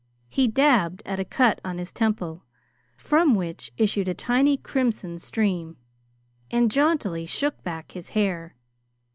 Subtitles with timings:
[0.29, 2.41] He dabbed at a cut on his temple
[2.97, 5.77] from which issued a tiny crimson stream,
[6.49, 8.55] and jauntily shook back his hair.